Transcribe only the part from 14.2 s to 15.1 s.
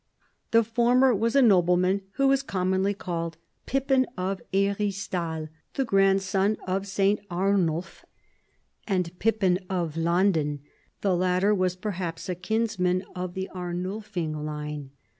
line.